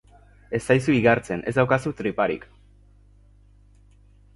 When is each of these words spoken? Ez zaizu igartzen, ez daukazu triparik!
Ez 0.59 0.61
zaizu 0.67 0.95
igartzen, 1.01 1.45
ez 1.51 1.55
daukazu 1.59 1.95
triparik! 2.03 2.51